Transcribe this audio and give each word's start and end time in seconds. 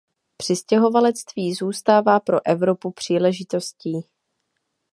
Přistěhovalectví 0.37 1.53
zůstává 1.53 2.19
pro 2.19 2.47
Evropu 2.47 2.91
příležitostí. 2.91 4.01